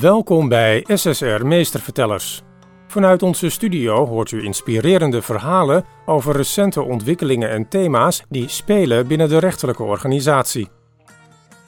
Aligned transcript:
Welkom 0.00 0.48
bij 0.48 0.84
SSR 0.88 1.46
Meestervertellers. 1.46 2.42
Vanuit 2.86 3.22
onze 3.22 3.48
studio 3.48 4.06
hoort 4.06 4.30
u 4.30 4.44
inspirerende 4.44 5.22
verhalen 5.22 5.84
over 6.06 6.36
recente 6.36 6.82
ontwikkelingen 6.82 7.50
en 7.50 7.68
thema's 7.68 8.24
die 8.28 8.48
spelen 8.48 9.06
binnen 9.06 9.28
de 9.28 9.38
rechterlijke 9.38 9.82
organisatie. 9.82 10.68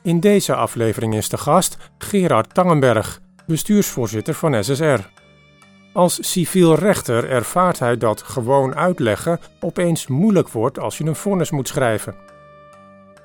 In 0.03 0.21
deze 0.21 0.55
aflevering 0.55 1.15
is 1.15 1.29
de 1.29 1.37
gast 1.37 1.77
Gerard 1.99 2.55
Tangenberg, 2.55 3.21
bestuursvoorzitter 3.47 4.35
van 4.35 4.65
SSR. 4.65 5.01
Als 5.93 6.33
civiel 6.33 6.75
rechter 6.75 7.31
ervaart 7.31 7.79
hij 7.79 7.97
dat 7.97 8.23
gewoon 8.23 8.75
uitleggen 8.75 9.41
opeens 9.61 10.07
moeilijk 10.07 10.49
wordt 10.49 10.79
als 10.79 10.99
je 10.99 11.05
een 11.05 11.17
vonnis 11.17 11.51
moet 11.51 11.69
schrijven. 11.69 12.26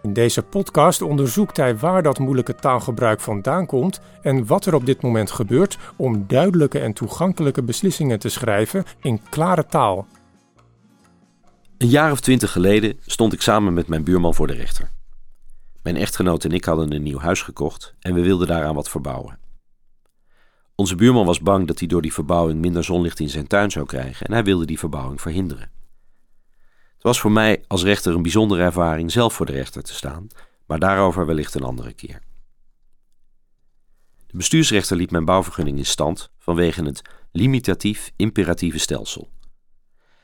In 0.04 0.13
deze 0.13 0.41
podcast 0.41 1.02
onderzoekt 1.02 1.57
hij 1.57 1.77
waar 1.77 2.04
dat 2.04 2.20
moeilijke 2.20 2.55
taalgebruik 2.55 3.20
vandaan 3.20 3.65
komt 3.65 4.01
en 4.21 4.45
wat 4.45 4.65
er 4.65 4.73
op 4.73 4.86
dit 4.86 5.01
moment 5.01 5.32
gebeurt 5.32 5.78
om 5.96 6.28
duidelijke 6.28 6.79
en 6.79 6.93
toegankelijke 6.93 7.64
beslissingen 7.64 8.19
te 8.19 8.29
schrijven 8.29 8.83
in 9.01 9.21
klare 9.29 9.65
taal. 9.65 10.07
Een 11.78 11.87
jaar 11.87 12.11
of 12.11 12.19
twintig 12.19 12.51
geleden 12.51 13.00
stond 13.06 13.33
ik 13.33 13.42
samen 13.42 13.73
met 13.73 13.87
mijn 13.87 14.04
buurman 14.04 14.33
voor 14.33 14.47
de 14.47 14.54
rechter. 14.54 14.92
Mijn 15.83 15.95
echtgenoot 15.95 16.43
en 16.43 16.51
ik 16.51 16.65
hadden 16.65 16.93
een 16.93 17.04
nieuw 17.04 17.20
huis 17.20 17.42
gekocht 17.42 17.95
en 18.00 18.14
we 18.14 18.21
wilden 18.21 18.47
daaraan 18.47 18.75
wat 18.75 18.89
verbouwen. 18.89 19.39
Onze 20.75 20.95
buurman 20.95 21.25
was 21.25 21.42
bang 21.42 21.68
dat 21.68 21.79
hij 21.79 21.87
door 21.87 22.01
die 22.01 22.14
verbouwing 22.14 22.59
minder 22.61 22.83
zonlicht 22.83 23.20
in 23.20 23.29
zijn 23.29 23.47
tuin 23.47 23.71
zou 23.71 23.86
krijgen 23.86 24.25
en 24.25 24.33
hij 24.33 24.43
wilde 24.43 24.65
die 24.65 24.79
verbouwing 24.79 25.21
verhinderen. 25.21 25.81
Het 27.01 27.10
was 27.10 27.19
voor 27.19 27.32
mij 27.32 27.64
als 27.68 27.83
rechter 27.83 28.15
een 28.15 28.21
bijzondere 28.21 28.61
ervaring 28.61 29.11
zelf 29.11 29.33
voor 29.33 29.46
de 29.46 29.51
rechter 29.51 29.83
te 29.83 29.93
staan, 29.93 30.28
maar 30.65 30.79
daarover 30.79 31.25
wellicht 31.25 31.55
een 31.55 31.64
andere 31.64 31.93
keer. 31.93 32.22
De 34.28 34.38
bestuursrechter 34.38 34.97
liet 34.97 35.11
mijn 35.11 35.25
bouwvergunning 35.25 35.78
in 35.78 35.86
stand 35.86 36.31
vanwege 36.38 36.84
het 36.84 37.02
limitatief-imperatieve 37.31 38.80
stelsel. 38.80 39.30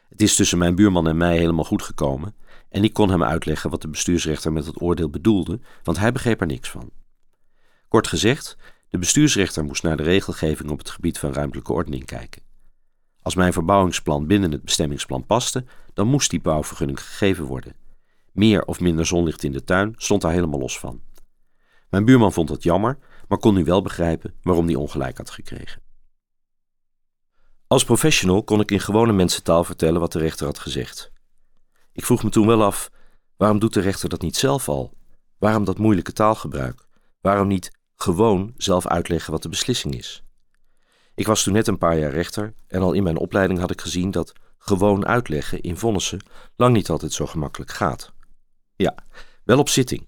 Het 0.09 0.21
is 0.21 0.35
tussen 0.35 0.57
mijn 0.57 0.75
buurman 0.75 1.07
en 1.07 1.17
mij 1.17 1.37
helemaal 1.37 1.65
goed 1.65 1.81
gekomen 1.81 2.35
en 2.69 2.83
ik 2.83 2.93
kon 2.93 3.09
hem 3.09 3.23
uitleggen 3.23 3.69
wat 3.69 3.81
de 3.81 3.89
bestuursrechter 3.89 4.53
met 4.53 4.65
het 4.65 4.81
oordeel 4.81 5.09
bedoelde, 5.09 5.59
want 5.83 5.97
hij 5.97 6.11
begreep 6.11 6.41
er 6.41 6.47
niks 6.47 6.69
van. 6.69 6.91
Kort 7.87 8.07
gezegd, 8.07 8.57
de 8.89 8.97
bestuursrechter 8.97 9.63
moest 9.63 9.83
naar 9.83 9.97
de 9.97 10.03
regelgeving 10.03 10.69
op 10.69 10.77
het 10.77 10.89
gebied 10.89 11.19
van 11.19 11.33
ruimtelijke 11.33 11.73
ordening 11.73 12.05
kijken. 12.05 12.46
Als 13.27 13.35
mijn 13.35 13.53
verbouwingsplan 13.53 14.27
binnen 14.27 14.51
het 14.51 14.63
bestemmingsplan 14.63 15.25
paste, 15.25 15.65
dan 15.93 16.07
moest 16.07 16.29
die 16.29 16.41
bouwvergunning 16.41 16.99
gegeven 16.99 17.45
worden. 17.45 17.75
Meer 18.31 18.65
of 18.65 18.79
minder 18.79 19.05
zonlicht 19.05 19.43
in 19.43 19.51
de 19.51 19.63
tuin 19.63 19.93
stond 19.97 20.21
daar 20.21 20.31
helemaal 20.31 20.59
los 20.59 20.79
van. 20.79 21.01
Mijn 21.89 22.05
buurman 22.05 22.33
vond 22.33 22.49
het 22.49 22.63
jammer, 22.63 22.97
maar 23.27 23.37
kon 23.37 23.53
nu 23.53 23.63
wel 23.63 23.81
begrijpen 23.81 24.33
waarom 24.41 24.65
hij 24.65 24.75
ongelijk 24.75 25.17
had 25.17 25.29
gekregen. 25.29 25.81
Als 27.67 27.83
professional 27.83 28.43
kon 28.43 28.59
ik 28.59 28.71
in 28.71 28.79
gewone 28.79 29.13
mensentaal 29.13 29.63
vertellen 29.63 29.99
wat 29.99 30.11
de 30.11 30.19
rechter 30.19 30.45
had 30.45 30.59
gezegd. 30.59 31.11
Ik 31.91 32.05
vroeg 32.05 32.23
me 32.23 32.29
toen 32.29 32.47
wel 32.47 32.63
af: 32.63 32.91
waarom 33.37 33.59
doet 33.59 33.73
de 33.73 33.81
rechter 33.81 34.09
dat 34.09 34.21
niet 34.21 34.35
zelf 34.35 34.69
al? 34.69 34.93
Waarom 35.37 35.63
dat 35.63 35.77
moeilijke 35.77 36.13
taalgebruik? 36.13 36.87
Waarom 37.21 37.47
niet 37.47 37.71
gewoon 37.95 38.53
zelf 38.57 38.87
uitleggen 38.87 39.31
wat 39.31 39.43
de 39.43 39.49
beslissing 39.49 39.95
is? 39.95 40.26
Ik 41.17 41.27
was 41.27 41.43
toen 41.43 41.53
net 41.53 41.67
een 41.67 41.77
paar 41.77 41.97
jaar 41.97 42.11
rechter 42.11 42.53
en 42.67 42.81
al 42.81 42.93
in 42.93 43.03
mijn 43.03 43.17
opleiding 43.17 43.59
had 43.59 43.71
ik 43.71 43.81
gezien 43.81 44.11
dat 44.11 44.33
gewoon 44.57 45.05
uitleggen 45.05 45.61
in 45.61 45.77
vonnissen 45.77 46.19
lang 46.55 46.73
niet 46.73 46.89
altijd 46.89 47.13
zo 47.13 47.25
gemakkelijk 47.25 47.71
gaat. 47.71 48.13
Ja, 48.75 48.95
wel 49.43 49.59
op 49.59 49.69
zitting. 49.69 50.07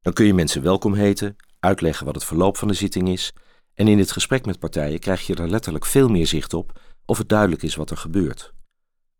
Dan 0.00 0.12
kun 0.12 0.26
je 0.26 0.34
mensen 0.34 0.62
welkom 0.62 0.94
heten, 0.94 1.36
uitleggen 1.60 2.06
wat 2.06 2.14
het 2.14 2.24
verloop 2.24 2.56
van 2.56 2.68
de 2.68 2.74
zitting 2.74 3.08
is 3.08 3.32
en 3.74 3.88
in 3.88 3.98
het 3.98 4.12
gesprek 4.12 4.46
met 4.46 4.58
partijen 4.58 4.98
krijg 4.98 5.26
je 5.26 5.34
er 5.34 5.48
letterlijk 5.48 5.86
veel 5.86 6.08
meer 6.08 6.26
zicht 6.26 6.54
op 6.54 6.80
of 7.04 7.18
het 7.18 7.28
duidelijk 7.28 7.62
is 7.62 7.74
wat 7.74 7.90
er 7.90 7.96
gebeurt. 7.96 8.52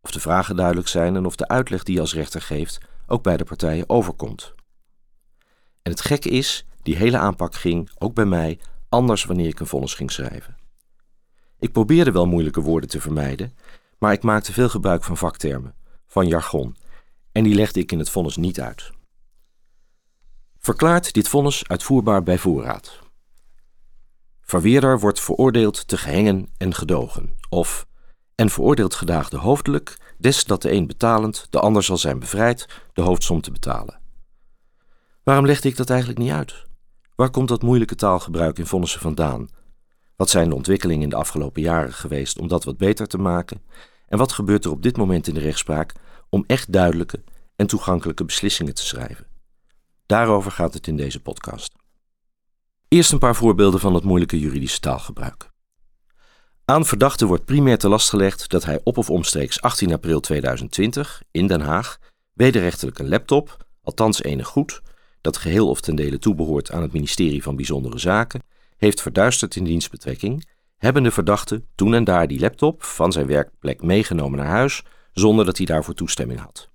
Of 0.01 0.11
de 0.11 0.19
vragen 0.19 0.55
duidelijk 0.55 0.87
zijn 0.87 1.15
en 1.15 1.25
of 1.25 1.35
de 1.35 1.47
uitleg 1.47 1.83
die 1.83 1.95
je 1.95 2.01
als 2.01 2.13
rechter 2.13 2.41
geeft 2.41 2.77
ook 3.07 3.23
bij 3.23 3.37
de 3.37 3.43
partijen 3.43 3.89
overkomt. 3.89 4.53
En 5.81 5.91
het 5.91 6.01
gekke 6.01 6.29
is, 6.29 6.65
die 6.81 6.95
hele 6.95 7.17
aanpak 7.17 7.55
ging, 7.55 7.89
ook 7.97 8.13
bij 8.13 8.25
mij, 8.25 8.59
anders 8.89 9.25
wanneer 9.25 9.47
ik 9.47 9.59
een 9.59 9.67
vonnis 9.67 9.93
ging 9.93 10.11
schrijven. 10.11 10.60
Ik 11.61 11.71
probeerde 11.71 12.11
wel 12.11 12.25
moeilijke 12.25 12.61
woorden 12.61 12.89
te 12.89 13.01
vermijden, 13.01 13.55
maar 13.97 14.13
ik 14.13 14.23
maakte 14.23 14.53
veel 14.53 14.69
gebruik 14.69 15.03
van 15.03 15.17
vaktermen, 15.17 15.75
van 16.07 16.27
jargon, 16.27 16.75
en 17.31 17.43
die 17.43 17.55
legde 17.55 17.79
ik 17.79 17.91
in 17.91 17.99
het 17.99 18.09
vonnis 18.09 18.35
niet 18.35 18.61
uit. 18.61 18.91
Verklaart 20.59 21.13
dit 21.13 21.27
vonnis 21.27 21.67
uitvoerbaar 21.67 22.23
bij 22.23 22.37
voorraad. 22.37 22.99
Verweerder 24.41 24.99
wordt 24.99 25.19
veroordeeld 25.19 25.87
te 25.87 25.97
gehengen 25.97 26.49
en 26.57 26.73
gedogen, 26.73 27.37
of 27.49 27.87
en 28.35 28.49
veroordeeld 28.49 28.95
gedaagde 28.95 29.37
hoofdelijk, 29.37 29.97
des 30.17 30.43
dat 30.43 30.61
de 30.61 30.71
een 30.71 30.87
betalend, 30.87 31.47
de 31.49 31.59
ander 31.59 31.83
zal 31.83 31.97
zijn 31.97 32.19
bevrijd 32.19 32.67
de 32.93 33.01
hoofdsom 33.01 33.41
te 33.41 33.51
betalen. 33.51 33.99
Waarom 35.23 35.45
legde 35.45 35.67
ik 35.67 35.77
dat 35.77 35.89
eigenlijk 35.89 36.19
niet 36.19 36.31
uit? 36.31 36.65
Waar 37.15 37.29
komt 37.29 37.47
dat 37.47 37.61
moeilijke 37.61 37.95
taalgebruik 37.95 38.57
in 38.57 38.65
vonnissen 38.65 39.01
vandaan? 39.01 39.49
Wat 40.21 40.29
zijn 40.29 40.49
de 40.49 40.55
ontwikkelingen 40.55 41.03
in 41.03 41.09
de 41.09 41.15
afgelopen 41.15 41.61
jaren 41.61 41.93
geweest 41.93 42.39
om 42.39 42.47
dat 42.47 42.63
wat 42.63 42.77
beter 42.77 43.07
te 43.07 43.17
maken? 43.17 43.61
En 44.07 44.17
wat 44.17 44.31
gebeurt 44.31 44.65
er 44.65 44.71
op 44.71 44.81
dit 44.81 44.97
moment 44.97 45.27
in 45.27 45.33
de 45.33 45.39
rechtspraak 45.39 45.93
om 46.29 46.43
echt 46.47 46.71
duidelijke 46.71 47.23
en 47.55 47.67
toegankelijke 47.67 48.25
beslissingen 48.25 48.73
te 48.73 48.85
schrijven? 48.85 49.27
Daarover 50.05 50.51
gaat 50.51 50.73
het 50.73 50.87
in 50.87 50.95
deze 50.95 51.21
podcast. 51.21 51.75
Eerst 52.87 53.11
een 53.11 53.19
paar 53.19 53.35
voorbeelden 53.35 53.79
van 53.79 53.93
het 53.93 54.03
moeilijke 54.03 54.39
juridische 54.39 54.79
taalgebruik. 54.79 55.49
Aan 56.65 56.85
verdachte 56.85 57.25
wordt 57.25 57.45
primair 57.45 57.77
te 57.77 57.89
last 57.89 58.09
gelegd 58.09 58.49
dat 58.49 58.65
hij 58.65 58.81
op 58.83 58.97
of 58.97 59.09
omstreeks 59.09 59.61
18 59.61 59.93
april 59.93 60.19
2020 60.19 61.21
in 61.31 61.47
Den 61.47 61.61
Haag 61.61 61.99
wederrechtelijk 62.33 62.99
een 62.99 63.09
laptop, 63.09 63.65
althans 63.81 64.23
enig 64.23 64.47
goed, 64.47 64.81
dat 65.21 65.37
geheel 65.37 65.69
of 65.69 65.81
ten 65.81 65.95
dele 65.95 66.19
toebehoort 66.19 66.71
aan 66.71 66.81
het 66.81 66.93
ministerie 66.93 67.43
van 67.43 67.55
Bijzondere 67.55 67.97
Zaken, 67.97 68.41
heeft 68.81 69.01
verduisterd 69.01 69.55
in 69.55 69.63
dienstbetrekking, 69.63 70.47
hebben 70.77 71.03
de 71.03 71.11
verdachte 71.11 71.63
toen 71.75 71.93
en 71.93 72.03
daar 72.03 72.27
die 72.27 72.39
laptop 72.39 72.83
van 72.83 73.11
zijn 73.11 73.27
werkplek 73.27 73.81
meegenomen 73.81 74.39
naar 74.39 74.47
huis 74.47 74.83
zonder 75.13 75.45
dat 75.45 75.57
hij 75.57 75.65
daarvoor 75.65 75.93
toestemming 75.93 76.39
had. 76.39 76.69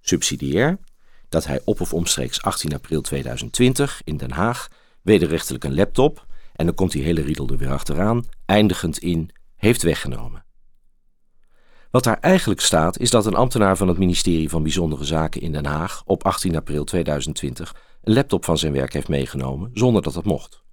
Subsidiair 0.00 0.78
dat 1.28 1.46
hij 1.46 1.60
op 1.64 1.80
of 1.80 1.92
omstreeks 1.92 2.42
18 2.42 2.74
april 2.74 3.00
2020 3.00 4.00
in 4.04 4.16
Den 4.16 4.30
Haag 4.30 4.68
wederrechtelijk 5.02 5.64
een 5.64 5.74
laptop, 5.74 6.26
en 6.52 6.66
dan 6.66 6.74
komt 6.74 6.92
die 6.92 7.02
hele 7.02 7.22
riedel 7.22 7.48
er 7.48 7.56
weer 7.56 7.72
achteraan, 7.72 8.24
eindigend 8.46 8.98
in 8.98 9.30
heeft 9.56 9.82
weggenomen. 9.82 10.44
Wat 11.90 12.04
daar 12.04 12.20
eigenlijk 12.20 12.60
staat 12.60 12.98
is 12.98 13.10
dat 13.10 13.26
een 13.26 13.34
ambtenaar 13.34 13.76
van 13.76 13.88
het 13.88 13.98
ministerie 13.98 14.48
van 14.48 14.62
Bijzondere 14.62 15.04
Zaken 15.04 15.40
in 15.40 15.52
Den 15.52 15.66
Haag 15.66 16.02
op 16.06 16.24
18 16.24 16.56
april 16.56 16.84
2020 16.84 17.74
een 18.02 18.14
laptop 18.14 18.44
van 18.44 18.58
zijn 18.58 18.72
werk 18.72 18.92
heeft 18.92 19.08
meegenomen 19.08 19.70
zonder 19.74 20.02
dat 20.02 20.14
dat 20.14 20.24
mocht. 20.24 20.63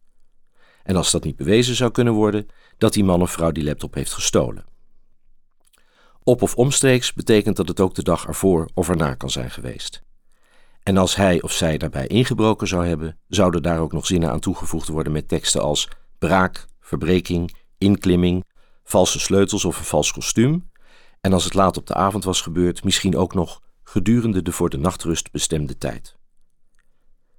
En 0.84 0.96
als 0.96 1.12
dat 1.12 1.24
niet 1.24 1.36
bewezen 1.36 1.75
zou 1.75 1.92
kunnen 1.92 2.14
worden, 2.14 2.47
dat 2.78 2.94
die 2.94 3.03
man 3.03 3.22
of 3.22 3.31
vrouw 3.31 3.52
die 3.52 3.64
laptop 3.64 3.94
heeft 3.94 4.14
gestolen. 4.14 4.66
Op 6.24 6.42
of 6.42 6.56
omstreeks 6.56 7.14
betekent 7.14 7.56
dat 7.56 7.68
het 7.68 7.80
ook 7.80 7.96
de 7.96 8.03
dag 8.03 8.28
ervoor 8.28 8.69
of 8.74 8.90
erna 8.90 9.14
kan 9.14 9.30
zijn 9.30 9.52
geweest. 9.52 10.03
En 10.84 10.97
als 10.97 11.16
hij 11.16 11.42
of 11.42 11.52
zij 11.52 11.78
daarbij 11.78 12.08
ingebroken 12.08 12.68
zou 12.68 12.86
hebben, 12.86 13.19
zouden 13.28 13.64
daar 13.64 13.80
ook 13.80 13.92
nog 13.92 14.06
zinnen 14.06 14.31
aan 14.31 14.40
toegevoegd 14.40 14.88
worden 14.88 15.14
met 15.14 15.28
teksten 15.28 15.62
als 15.62 15.90
braak, 16.18 16.66
verbreking, 16.80 17.56
inklimming, 17.78 18.46
valse 18.84 19.19
sleutels 19.19 19.66
of 19.66 19.78
een 19.78 19.86
vals 19.86 20.12
kostuum. 20.12 20.69
En 21.22 21.34
als 21.34 21.44
het 21.44 21.53
laat 21.53 21.78
op 21.78 21.88
de 21.88 21.94
avond 21.94 22.24
was 22.24 22.42
gebeurd, 22.42 22.84
misschien 22.84 23.18
ook 23.18 23.34
nog 23.34 23.62
gedurende 23.84 24.42
de 24.42 24.52
voor 24.52 24.69
de 24.69 24.78
nachtrust 24.78 25.31
bestemde 25.31 25.78
tijd. 25.78 26.16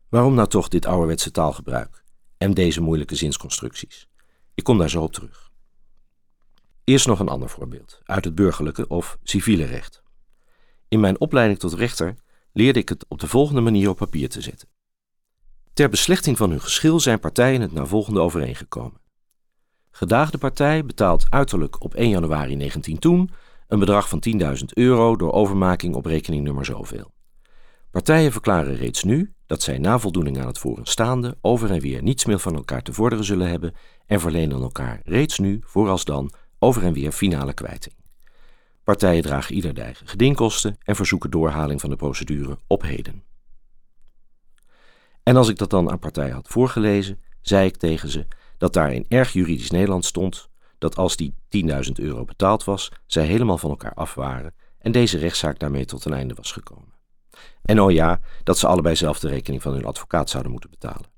Waarom 0.09 0.35
nou 0.35 0.49
toch 0.49 0.69
dit 0.69 0.87
ouderwetse 0.87 1.31
taalgebruik 1.31 2.02
en 2.43 2.55
deze 2.55 2.81
moeilijke 2.81 3.15
zinsconstructies? 3.15 4.09
Ik 4.55 4.65
kom 4.65 4.79
daar 4.79 4.91
zo 4.91 5.03
op 5.03 5.13
terug. 5.13 5.51
Eerst 6.85 7.07
nog 7.07 7.21
een 7.21 7.29
ander 7.29 7.49
voorbeeld 7.49 8.01
uit 8.05 8.25
het 8.25 8.35
burgerlijke 8.35 8.89
of 8.89 9.19
civiele 9.23 9.65
recht. 9.65 10.03
In 10.89 11.01
mijn 11.01 11.21
opleiding 11.21 11.59
tot 11.59 11.73
rechter 11.73 12.15
leerde 12.53 12.79
ik 12.79 12.89
het 12.89 13.05
op 13.09 13.21
de 13.21 13.27
volgende 13.27 13.61
manier 13.61 13.89
op 13.89 13.97
papier 13.97 14.29
te 14.29 14.41
zetten. 14.41 14.69
Ter 15.73 15.89
beslechting 15.89 16.37
van 16.37 16.51
hun 16.51 16.61
geschil 16.61 17.01
zijn 17.01 17.21
partijen 17.21 17.61
het 17.61 17.73
naar 17.73 17.87
volgende 17.87 18.21
overeengekomen. 18.21 19.01
Gedaagde 19.91 20.39
partij 20.39 20.85
betaalt 20.85 21.27
uiterlijk 21.29 21.83
op 21.83 21.95
1 21.95 22.09
januari 22.09 22.57
19 22.57 22.99
toen 22.99 23.31
een 23.67 23.79
bedrag 23.79 24.09
van 24.09 24.23
10.000 24.41 24.65
euro 24.75 25.17
door 25.17 25.33
overmaking 25.33 25.95
op 25.95 26.07
rekeningnummer 26.07 26.65
zoveel. 26.65 27.13
Partijen 27.93 28.33
verklaren 28.33 28.77
reeds 28.77 29.03
nu 29.03 29.35
dat 29.47 29.63
zij 29.63 29.79
na 29.79 29.99
voldoening 29.99 30.41
aan 30.41 30.47
het 30.47 30.59
vooraanstaande 30.59 31.37
over 31.41 31.71
en 31.71 31.81
weer 31.81 32.03
niets 32.03 32.25
meer 32.25 32.39
van 32.39 32.55
elkaar 32.55 32.83
te 32.83 32.93
vorderen 32.93 33.25
zullen 33.25 33.49
hebben 33.49 33.75
en 34.07 34.21
verlenen 34.21 34.63
elkaar 34.63 35.01
reeds 35.05 35.39
nu, 35.39 35.61
vooralsdan, 35.65 36.33
over 36.59 36.83
en 36.85 36.93
weer 36.93 37.13
finale 37.13 37.53
kwijting. 37.53 37.95
Partijen 38.85 39.23
dragen 39.23 39.55
ieder 39.55 39.75
de 39.75 39.81
eigen 39.83 40.07
gedingkosten 40.07 40.77
en 40.83 40.97
verzoeken 40.97 41.31
doorhaling 41.31 41.81
van 41.81 41.91
de 41.91 41.97
procedure 41.97 42.59
op 42.67 42.83
heden. 42.83 43.23
En 45.23 45.37
als 45.37 45.49
ik 45.49 45.59
dat 45.59 45.71
dan 45.71 45.91
aan 45.91 45.99
partijen 45.99 46.35
had 46.35 46.49
voorgelezen, 46.49 47.21
zei 47.41 47.67
ik 47.67 47.77
tegen 47.77 48.09
ze 48.09 48.27
dat 48.59 48.73
daar 48.73 48.93
in 48.93 49.07
erg 49.09 49.33
juridisch 49.33 49.71
Nederland 49.71 50.05
stond 50.05 50.49
dat 50.79 50.97
als 50.97 51.17
die 51.17 51.35
10.000 51.87 51.93
euro 51.93 52.25
betaald 52.25 52.65
was, 52.65 52.93
zij 53.07 53.27
helemaal 53.27 53.59
van 53.59 53.71
elkaar 53.71 53.95
af 53.95 54.15
waren 54.15 54.55
en 54.79 54.93
deze 54.93 55.19
rechtszaak 55.19 55.59
daarmee 55.59 55.85
tot 55.85 56.05
een 56.05 56.13
einde 56.13 56.35
was 56.35 56.53
gekomen. 56.53 57.02
En 57.63 57.81
oh 57.81 57.91
ja, 57.91 58.21
dat 58.43 58.59
ze 58.59 58.67
allebei 58.67 58.97
zelf 58.97 59.19
de 59.19 59.29
rekening 59.29 59.63
van 59.63 59.73
hun 59.73 59.85
advocaat 59.85 60.31
zouden 60.31 60.53
moeten 60.53 60.71
betalen. 60.71 61.11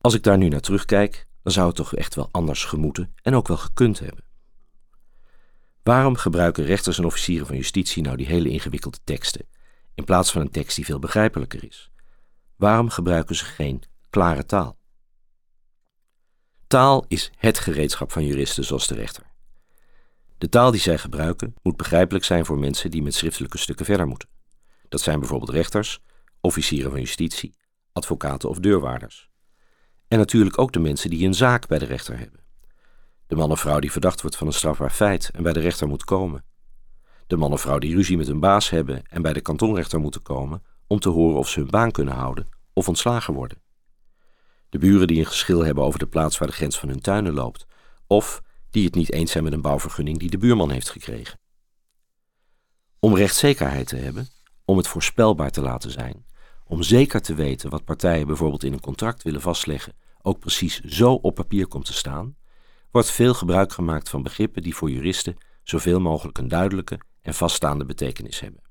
Als 0.00 0.14
ik 0.14 0.22
daar 0.22 0.38
nu 0.38 0.48
naar 0.48 0.60
terugkijk, 0.60 1.26
dan 1.42 1.52
zou 1.52 1.66
het 1.66 1.76
toch 1.76 1.94
echt 1.94 2.14
wel 2.14 2.28
anders 2.30 2.64
gemoeten 2.64 3.14
en 3.22 3.34
ook 3.34 3.48
wel 3.48 3.56
gekund 3.56 3.98
hebben. 3.98 4.24
Waarom 5.82 6.16
gebruiken 6.16 6.64
rechters 6.64 6.98
en 6.98 7.04
officieren 7.04 7.46
van 7.46 7.56
justitie 7.56 8.02
nou 8.02 8.16
die 8.16 8.26
hele 8.26 8.48
ingewikkelde 8.48 8.98
teksten, 9.04 9.46
in 9.94 10.04
plaats 10.04 10.32
van 10.32 10.40
een 10.40 10.50
tekst 10.50 10.76
die 10.76 10.84
veel 10.84 10.98
begrijpelijker 10.98 11.64
is? 11.64 11.90
Waarom 12.56 12.90
gebruiken 12.90 13.36
ze 13.36 13.44
geen 13.44 13.82
klare 14.10 14.46
taal? 14.46 14.78
Taal 16.66 17.04
is 17.08 17.30
het 17.36 17.58
gereedschap 17.58 18.12
van 18.12 18.24
juristen 18.24 18.64
zoals 18.64 18.86
de 18.86 18.94
rechter. 18.94 19.22
De 20.38 20.48
taal 20.48 20.70
die 20.70 20.80
zij 20.80 20.98
gebruiken 20.98 21.54
moet 21.62 21.76
begrijpelijk 21.76 22.24
zijn 22.24 22.44
voor 22.44 22.58
mensen 22.58 22.90
die 22.90 23.02
met 23.02 23.14
schriftelijke 23.14 23.58
stukken 23.58 23.86
verder 23.86 24.06
moeten. 24.06 24.28
Dat 24.88 25.00
zijn 25.00 25.18
bijvoorbeeld 25.18 25.50
rechters, 25.50 26.00
officieren 26.40 26.90
van 26.90 27.00
justitie, 27.00 27.54
advocaten 27.92 28.48
of 28.48 28.58
deurwaarders. 28.58 29.30
En 30.08 30.18
natuurlijk 30.18 30.58
ook 30.58 30.72
de 30.72 30.78
mensen 30.78 31.10
die 31.10 31.26
een 31.26 31.34
zaak 31.34 31.66
bij 31.66 31.78
de 31.78 31.84
rechter 31.84 32.18
hebben. 32.18 32.40
De 33.26 33.34
man 33.34 33.50
of 33.50 33.60
vrouw 33.60 33.78
die 33.78 33.92
verdacht 33.92 34.20
wordt 34.20 34.36
van 34.36 34.46
een 34.46 34.52
strafbaar 34.52 34.90
feit 34.90 35.30
en 35.30 35.42
bij 35.42 35.52
de 35.52 35.60
rechter 35.60 35.88
moet 35.88 36.04
komen. 36.04 36.44
De 37.26 37.36
man 37.36 37.52
of 37.52 37.60
vrouw 37.60 37.78
die 37.78 37.94
ruzie 37.94 38.16
met 38.16 38.26
hun 38.26 38.40
baas 38.40 38.70
hebben 38.70 39.02
en 39.06 39.22
bij 39.22 39.32
de 39.32 39.40
kantonrechter 39.40 40.00
moeten 40.00 40.22
komen 40.22 40.62
om 40.86 40.98
te 40.98 41.08
horen 41.08 41.38
of 41.38 41.48
ze 41.48 41.60
hun 41.60 41.70
baan 41.70 41.90
kunnen 41.90 42.14
houden 42.14 42.48
of 42.72 42.88
ontslagen 42.88 43.34
worden. 43.34 43.58
De 44.68 44.78
buren 44.78 45.06
die 45.06 45.18
een 45.18 45.26
geschil 45.26 45.64
hebben 45.64 45.84
over 45.84 45.98
de 45.98 46.06
plaats 46.06 46.38
waar 46.38 46.48
de 46.48 46.54
grens 46.54 46.78
van 46.78 46.88
hun 46.88 47.00
tuinen 47.00 47.32
loopt, 47.32 47.66
of 48.06 48.42
die 48.70 48.84
het 48.84 48.94
niet 48.94 49.12
eens 49.12 49.30
zijn 49.30 49.44
met 49.44 49.52
een 49.52 49.60
bouwvergunning 49.60 50.18
die 50.18 50.30
de 50.30 50.38
buurman 50.38 50.70
heeft 50.70 50.90
gekregen. 50.90 51.38
Om 52.98 53.16
rechtszekerheid 53.16 53.86
te 53.86 53.96
hebben, 53.96 54.28
om 54.66 54.76
het 54.76 54.88
voorspelbaar 54.88 55.50
te 55.50 55.60
laten 55.60 55.90
zijn, 55.90 56.24
om 56.64 56.82
zeker 56.82 57.20
te 57.20 57.34
weten 57.34 57.70
wat 57.70 57.84
partijen 57.84 58.26
bijvoorbeeld 58.26 58.64
in 58.64 58.72
een 58.72 58.80
contract 58.80 59.22
willen 59.22 59.40
vastleggen, 59.40 59.94
ook 60.22 60.38
precies 60.38 60.80
zo 60.80 61.12
op 61.12 61.34
papier 61.34 61.66
komt 61.66 61.84
te 61.84 61.92
staan, 61.92 62.36
wordt 62.90 63.10
veel 63.10 63.34
gebruik 63.34 63.72
gemaakt 63.72 64.08
van 64.08 64.22
begrippen 64.22 64.62
die 64.62 64.74
voor 64.74 64.90
juristen 64.90 65.36
zoveel 65.62 66.00
mogelijk 66.00 66.38
een 66.38 66.48
duidelijke 66.48 67.00
en 67.22 67.34
vaststaande 67.34 67.84
betekenis 67.84 68.40
hebben. 68.40 68.62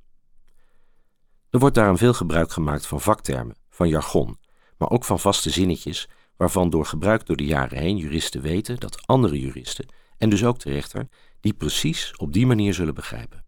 Er 1.50 1.60
wordt 1.60 1.76
daarom 1.76 1.98
veel 1.98 2.14
gebruik 2.14 2.52
gemaakt 2.52 2.88
van 2.88 3.02
vaktermen, 3.02 3.56
van 3.70 3.90
jargon, 3.90 4.40
maar 4.78 4.90
ook 4.90 5.04
van 5.04 5.20
vaste 5.20 5.50
zinnetjes 5.50 6.10
waarvan 6.38 6.70
door 6.70 6.86
gebruik 6.86 7.26
door 7.26 7.36
de 7.36 7.46
jaren 7.46 7.78
heen 7.78 7.98
juristen 7.98 8.42
weten 8.42 8.80
dat 8.80 9.08
andere 9.08 9.40
juristen, 9.40 9.86
en 10.18 10.30
dus 10.30 10.46
ook 10.46 10.60
de 10.60 10.72
rechter, 10.72 11.08
die 11.40 11.54
precies 11.54 12.14
op 12.18 12.34
die 12.34 12.46
manier 12.46 12.74
zullen 12.74 12.94
begrijpen. 12.94 13.45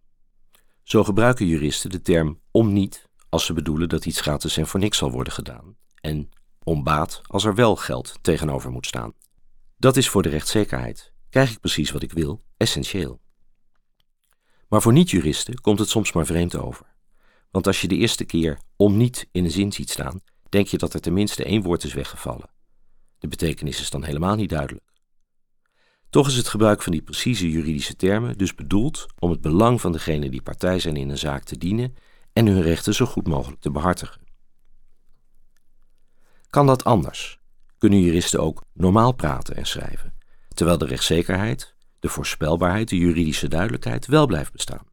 Zo 0.88 1.04
gebruiken 1.04 1.46
juristen 1.46 1.90
de 1.90 2.02
term 2.02 2.40
om 2.52 2.74
niet 2.74 3.10
als 3.30 3.46
ze 3.46 3.54
bedoelen 3.54 3.90
dat 3.90 4.06
iets 4.06 4.22
gratis 4.22 4.58
en 4.58 4.68
voor 4.68 4.80
niks 4.80 4.98
zal 4.98 5.12
worden 5.12 5.34
gedaan, 5.34 5.76
en 6.02 6.30
om 6.64 6.84
baat 6.84 7.22
als 7.26 7.46
er 7.46 7.56
wel 7.56 7.76
geld 7.76 8.20
tegenover 8.22 8.72
moet 8.72 8.86
staan. 8.86 9.14
Dat 9.78 9.98
is 9.98 10.10
voor 10.10 10.24
de 10.24 10.30
rechtszekerheid, 10.30 11.14
krijg 11.30 11.52
ik 11.52 11.60
precies 11.60 11.92
wat 11.92 12.04
ik 12.04 12.12
wil, 12.12 12.44
essentieel. 12.58 13.20
Maar 14.68 14.82
voor 14.82 14.94
niet-juristen 14.94 15.62
komt 15.62 15.80
het 15.80 15.90
soms 15.90 16.12
maar 16.12 16.26
vreemd 16.26 16.56
over. 16.56 16.86
Want 17.52 17.68
als 17.68 17.82
je 17.82 17.88
de 17.88 17.96
eerste 17.96 18.26
keer 18.26 18.60
om 18.76 18.98
niet 18.98 19.28
in 19.32 19.44
een 19.44 19.52
zin 19.52 19.72
ziet 19.72 19.90
staan, 19.90 20.22
denk 20.50 20.68
je 20.68 20.78
dat 20.78 20.94
er 20.94 21.02
tenminste 21.02 21.44
één 21.44 21.62
woord 21.62 21.84
is 21.84 21.94
weggevallen. 21.94 22.50
De 23.20 23.28
betekenis 23.28 23.82
is 23.82 23.90
dan 23.90 24.04
helemaal 24.04 24.36
niet 24.36 24.50
duidelijk. 24.50 24.86
Toch 26.18 26.28
is 26.28 26.36
het 26.36 26.48
gebruik 26.48 26.82
van 26.82 26.92
die 26.92 27.02
precieze 27.02 27.50
juridische 27.52 27.96
termen 27.96 28.38
dus 28.38 28.56
bedoeld 28.56 29.06
om 29.20 29.30
het 29.30 29.42
belang 29.42 29.82
van 29.82 29.92
degene 29.92 30.30
die 30.30 30.42
partij 30.42 30.80
zijn 30.80 30.96
in 30.96 31.10
een 31.10 31.18
zaak 31.18 31.44
te 31.44 31.58
dienen 31.58 31.96
en 32.34 32.48
hun 32.48 32.62
rechten 32.62 32.94
zo 32.94 33.06
goed 33.06 33.28
mogelijk 33.28 33.62
te 33.62 33.72
behartigen. 33.72 34.22
Kan 36.50 36.66
dat 36.68 36.84
anders? 36.84 37.40
Kunnen 37.78 38.02
juristen 38.02 38.40
ook 38.40 38.64
normaal 38.74 39.12
praten 39.12 39.56
en 39.56 39.66
schrijven, 39.66 40.14
terwijl 40.54 40.78
de 40.78 40.86
rechtszekerheid, 40.86 41.76
de 42.00 42.10
voorspelbaarheid, 42.10 42.90
de 42.90 42.98
juridische 42.98 43.48
duidelijkheid 43.48 44.06
wel 44.06 44.26
blijft 44.26 44.52
bestaan? 44.52 44.88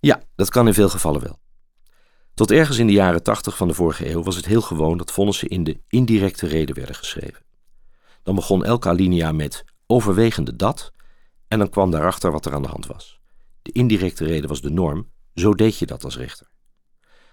Ja, 0.00 0.22
dat 0.34 0.50
kan 0.50 0.66
in 0.66 0.74
veel 0.74 0.88
gevallen 0.88 1.22
wel. 1.22 1.38
Tot 2.34 2.50
ergens 2.50 2.78
in 2.78 2.86
de 2.86 2.92
jaren 2.92 3.22
80 3.22 3.56
van 3.56 3.68
de 3.68 3.74
vorige 3.74 4.10
eeuw 4.10 4.22
was 4.22 4.36
het 4.36 4.46
heel 4.46 4.62
gewoon 4.62 4.98
dat 4.98 5.12
vonnissen 5.12 5.48
in 5.48 5.64
de 5.64 5.80
indirecte 5.88 6.46
reden 6.46 6.74
werden 6.74 6.94
geschreven. 6.94 7.44
Dan 8.24 8.34
begon 8.34 8.64
elke 8.64 8.88
alinea 8.88 9.32
met 9.32 9.64
overwegende 9.86 10.56
dat 10.56 10.92
en 11.48 11.58
dan 11.58 11.70
kwam 11.70 11.90
daarachter 11.90 12.32
wat 12.32 12.46
er 12.46 12.54
aan 12.54 12.62
de 12.62 12.68
hand 12.68 12.86
was. 12.86 13.20
De 13.62 13.72
indirecte 13.72 14.24
reden 14.24 14.48
was 14.48 14.60
de 14.60 14.70
norm, 14.70 15.10
zo 15.34 15.54
deed 15.54 15.78
je 15.78 15.86
dat 15.86 16.04
als 16.04 16.16
rechter. 16.16 16.46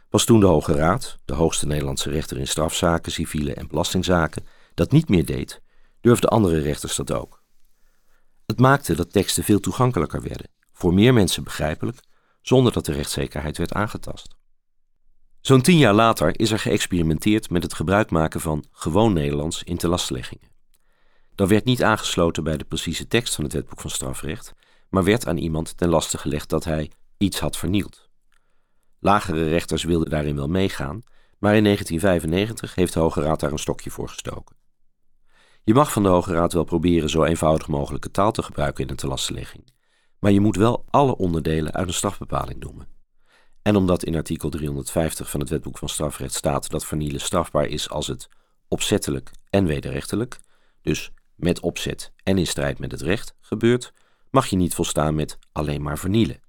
Pas 0.10 0.26
toen 0.26 0.40
de 0.40 0.46
Hoge 0.46 0.74
Raad, 0.74 1.18
de 1.26 1.34
hoogste 1.34 1.68
Nederlandse 1.68 2.10
rechter 2.10 2.38
in 2.38 2.48
strafzaken, 2.48 3.12
civiele 3.12 3.54
en 3.54 3.68
belastingzaken, 3.68 4.46
dat 4.74 4.92
niet 4.92 5.10
meer 5.10 5.26
deed, 5.26 5.62
durfden 6.02 6.30
andere 6.30 6.60
rechters 6.60 6.96
dat 6.96 7.12
ook. 7.12 7.44
Het 8.46 8.60
maakte 8.60 8.96
dat 8.96 9.12
teksten 9.12 9.44
veel 9.44 9.60
toegankelijker 9.60 10.22
werden, 10.22 10.50
voor 10.74 10.94
meer 10.94 11.14
mensen 11.14 11.44
begrijpelijk, 11.44 12.00
zonder 12.42 12.74
dat 12.74 12.86
de 12.86 12.94
rechtszekerheid 12.94 13.58
werd 13.58 13.74
aangetast. 13.74 14.36
Zo'n 15.42 15.62
tien 15.62 15.78
jaar 15.78 15.94
later 15.94 16.40
is 16.40 16.52
er 16.52 16.60
geëxperimenteerd 16.60 17.50
met 17.50 17.64
het 17.64 17.74
gebruik 17.74 18.10
maken 18.10 18.42
van 18.42 18.66
gewoon 18.72 19.14
Nederlands 19.14 19.64
in 19.64 19.78
telastleggingen. 19.78 20.51
Dat 21.42 21.50
werd 21.50 21.66
niet 21.66 21.84
aangesloten 21.84 22.44
bij 22.44 22.58
de 22.58 22.64
precieze 22.64 23.08
tekst 23.08 23.36
van 23.36 23.44
het 23.44 23.54
wetboek 23.54 23.82
van 23.82 23.90
strafrecht, 23.90 24.54
maar 24.90 25.04
werd 25.04 25.28
aan 25.28 25.38
iemand 25.38 25.78
ten 25.78 25.90
laste 25.90 26.18
gelegd 26.18 26.50
dat 26.50 26.64
hij 26.64 26.92
iets 27.18 27.40
had 27.40 27.58
vernield. 27.58 28.10
Lagere 29.00 29.50
rechters 29.50 29.84
wilden 29.84 30.10
daarin 30.10 30.36
wel 30.36 30.48
meegaan, 30.48 31.02
maar 31.40 31.56
in 31.56 31.64
1995 31.64 32.76
heeft 32.76 32.94
de 32.94 33.00
Hoge 33.00 33.22
Raad 33.22 33.40
daar 33.40 33.52
een 33.52 33.60
stokje 33.60 33.90
voor 33.90 34.10
gestoken. 34.10 34.56
Je 35.64 35.74
mag 35.74 35.92
van 35.92 36.04
de 36.04 36.10
Hoge 36.10 36.34
Raad 36.34 36.54
wel 36.54 36.64
proberen 36.64 37.10
zo 37.10 37.24
eenvoudig 37.24 37.68
mogelijke 37.68 38.12
taal 38.12 38.32
te 38.32 38.44
gebruiken 38.44 38.84
in 38.84 38.90
een 38.90 38.96
telastlegging, 38.96 39.74
maar 40.20 40.32
je 40.32 40.40
moet 40.40 40.56
wel 40.56 40.86
alle 40.90 41.18
onderdelen 41.18 41.74
uit 41.74 41.88
een 41.88 41.94
strafbepaling 41.94 42.60
noemen. 42.60 42.88
En 43.62 43.76
omdat 43.76 44.04
in 44.04 44.16
artikel 44.16 44.50
350 44.50 45.30
van 45.30 45.40
het 45.40 45.50
Wetboek 45.50 45.78
van 45.78 45.90
Strafrecht 45.90 46.34
staat 46.34 46.70
dat 46.70 46.86
vernielen 46.86 47.22
strafbaar 47.22 47.66
is 47.66 47.90
als 47.90 48.08
het 48.08 48.30
opzettelijk 48.68 49.32
en 49.50 49.66
wederrechtelijk, 49.66 50.40
dus 50.82 51.12
met 51.42 51.60
opzet 51.60 52.14
en 52.24 52.38
in 52.38 52.48
strijd 52.48 52.80
met 52.80 52.92
het 52.92 53.02
recht, 53.02 53.36
gebeurt, 53.40 53.94
mag 54.30 54.48
je 54.48 54.56
niet 54.56 54.74
volstaan 54.74 55.16
met 55.16 55.40
alleen 55.52 55.82
maar 55.82 55.98
vernielen. 55.98 56.40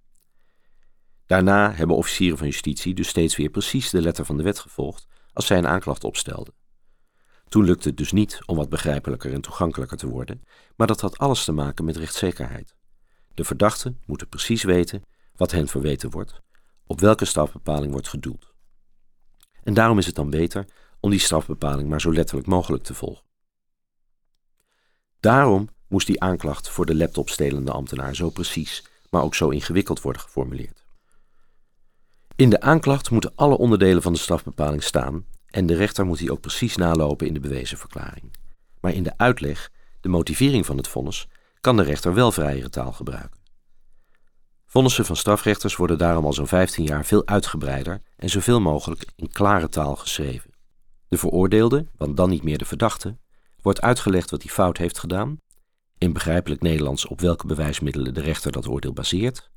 Daarna 1.26 1.72
hebben 1.72 1.96
officieren 1.96 2.38
van 2.38 2.46
justitie 2.46 2.94
dus 2.94 3.08
steeds 3.08 3.37
weer 3.37 3.50
precies 3.50 3.90
de 3.90 4.00
letter 4.00 4.25
van 4.25 4.37
de 4.37 4.42
wet 4.42 4.58
gevolgd 4.58 5.06
als 5.32 5.46
zij 5.46 5.58
een 5.58 5.66
aanklacht 5.66 6.04
opstelden. 6.04 6.54
Toen 7.49 7.64
lukte 7.64 7.88
het 7.88 7.96
dus 7.96 8.12
niet 8.12 8.38
om 8.46 8.56
wat 8.56 8.68
begrijpelijker 8.68 9.32
en 9.32 9.40
toegankelijker 9.40 9.96
te 9.96 10.08
worden, 10.08 10.42
maar 10.76 10.87
dat 10.87 11.00
had 11.00 11.18
alles 11.18 11.44
te 11.44 11.52
maken 11.52 11.84
met 11.84 11.96
rechtszekerheid. 11.96 12.75
De 13.34 13.44
verdachten 13.44 14.00
moeten 14.06 14.28
precies 14.28 14.62
weten 14.62 15.02
wat 15.34 15.50
hen 15.50 15.68
verweten 15.68 16.11
wordt 16.11 16.40
op 16.87 17.00
welke 17.00 17.25
strafbepaling 17.25 17.92
wordt 17.92 18.08
gedoeld. 18.08 18.52
En 19.62 19.75
daarom 19.75 19.99
is 19.99 20.06
het 20.06 20.14
dan 20.14 20.30
beter 20.30 20.66
om 21.00 21.11
die 21.11 21.18
strafbepaling 21.18 21.88
maar 21.88 22.00
zo 22.00 22.12
letterlijk 22.12 22.46
mogelijk 22.46 22.82
te 22.82 22.94
volgen. 22.94 23.25
Daarom 25.22 25.68
moest 25.88 26.06
die 26.06 26.20
aanklacht 26.20 26.68
voor 26.68 26.86
de 26.86 26.94
laptopstelende 26.94 27.72
ambtenaar 27.72 28.14
zo 28.14 28.30
precies, 28.30 28.84
maar 29.10 29.22
ook 29.22 29.34
zo 29.34 29.48
ingewikkeld 29.48 30.00
worden 30.00 30.22
geformuleerd. 30.22 30.84
In 32.36 32.50
de 32.50 32.60
aanklacht 32.60 33.10
moeten 33.10 33.32
alle 33.34 33.58
onderdelen 33.58 34.02
van 34.02 34.12
de 34.12 34.18
strafbepaling 34.18 34.82
staan 34.82 35.26
en 35.46 35.66
de 35.66 35.74
rechter 35.74 36.06
moet 36.06 36.18
die 36.18 36.32
ook 36.32 36.40
precies 36.40 36.76
nalopen 36.76 37.26
in 37.26 37.34
de 37.34 37.40
bewezen 37.40 37.78
verklaring. 37.78 38.36
Maar 38.80 38.92
in 38.92 39.02
de 39.02 39.12
uitleg, 39.16 39.70
de 40.00 40.08
motivering 40.08 40.66
van 40.66 40.76
het 40.76 40.88
vonnis, 40.88 41.28
kan 41.60 41.76
de 41.76 41.82
rechter 41.82 42.14
wel 42.14 42.32
vrijere 42.32 42.70
taal 42.70 42.92
gebruiken. 42.92 43.40
Vonnissen 44.66 45.04
van 45.04 45.16
strafrechters 45.16 45.76
worden 45.76 45.98
daarom 45.98 46.24
al 46.24 46.32
zo'n 46.32 46.46
15 46.46 46.84
jaar 46.84 47.04
veel 47.04 47.26
uitgebreider 47.26 48.02
en 48.16 48.30
zoveel 48.30 48.60
mogelijk 48.60 49.04
in 49.16 49.32
klare 49.32 49.68
taal 49.68 49.96
geschreven. 49.96 50.50
De 51.08 51.18
veroordeelde, 51.18 51.86
want 51.96 52.16
dan 52.16 52.30
niet 52.30 52.42
meer 52.42 52.58
de 52.58 52.64
verdachte, 52.64 53.16
wordt 53.62 53.81
uitgelegd 53.81 54.31
wat 54.31 54.42
hij 54.42 54.52
fout 54.52 54.78
heeft 54.78 54.99
gedaan, 54.99 55.40
in 55.99 56.12
begrijpelijk 56.12 56.62
Nederlands 56.62 57.07
op 57.07 57.21
welke 57.21 57.47
bewijsmiddelen 57.47 58.14
de 58.14 58.21
rechter 58.21 58.52
dat 58.52 58.69
oordeel 58.69 58.92
baseert, 58.92 59.50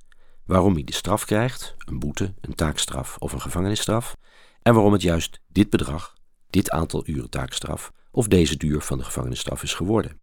waarom 0.46 0.74
hij 0.74 0.84
de 0.84 0.94
straf 0.94 1.26
krijgt, 1.26 1.76
een 1.78 2.00
boete, 2.00 2.34
een 2.42 2.56
taakstraf 2.56 3.18
of 3.18 3.34
een 3.34 3.42
gevangenisstraf, 3.42 4.16
en 4.62 4.74
waarom 4.74 4.94
het 4.94 5.02
juist 5.02 5.40
dit 5.48 5.70
bedrag, 5.70 6.16
dit 6.50 6.70
aantal 6.70 7.04
uren 7.08 7.30
taakstraf 7.30 7.92
of 8.12 8.28
deze 8.28 8.58
duur 8.58 8.82
van 8.82 8.98
de 8.98 9.04
gevangenisstraf 9.04 9.64
is 9.64 9.74
geworden. 9.74 10.22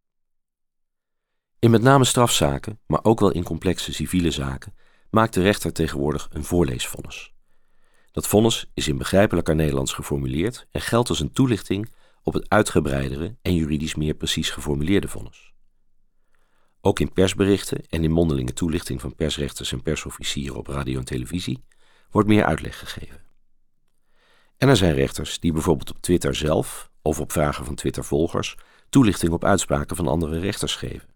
In 1.59 1.71
met 1.71 1.83
name 1.83 2.05
strafzaken, 2.05 2.81
maar 2.87 3.05
ook 3.05 3.21
wel 3.21 3.31
in 3.31 3.43
complexe 3.43 3.93
civiele 3.93 4.31
zaken, 4.31 4.75
maakt 5.11 5.35
de 5.35 5.43
rechter 5.43 5.73
tegenwoordig 5.73 6.29
een 6.31 6.45
voorleesvonnis. 6.45 7.33
Dat 8.12 8.27
vonnis 8.27 8.71
is 8.75 8.89
in 8.89 8.99
begrijpelijker 8.99 9.55
Nederlands 9.55 9.93
geformuleerd 9.93 10.67
en 10.71 10.81
geldt 10.81 11.09
als 11.09 11.21
een 11.21 11.33
toelichting 11.33 11.93
op 12.23 12.35
het 12.35 12.49
uitgebreidere 12.49 13.37
en 13.43 13.55
juridisch 13.55 13.95
meer 13.95 14.14
precies 14.14 14.50
geformuleerde 14.50 15.09
vonnis. 15.09 15.52
Ook 16.81 17.00
in 17.00 17.12
persberichten 17.12 17.87
en 17.88 18.05
in 18.05 18.11
mondelinge 18.11 18.52
toelichting 18.52 19.00
van 19.00 19.14
persrechters 19.14 19.73
en 19.73 19.83
persofficieren 19.83 20.57
op 20.57 20.67
radio 20.67 20.99
en 20.99 21.05
televisie 21.05 21.64
wordt 22.11 22.29
meer 22.29 22.45
uitleg 22.45 22.79
gegeven. 22.79 23.21
En 24.59 24.69
er 24.69 24.76
zijn 24.76 24.95
rechters 24.95 25.41
die 25.41 25.52
bijvoorbeeld 25.52 25.91
op 25.91 26.00
Twitter 26.00 26.35
zelf 26.35 26.91
of 27.02 27.21
op 27.21 27.33
vragen 27.33 27.64
van 27.64 27.75
Twitter-volgers 27.75 28.57
toelichting 28.88 29.33
op 29.33 29.45
uitspraken 29.45 29.97
van 29.97 30.09
andere 30.09 30.38
rechters 30.38 30.75
geven. 30.75 31.09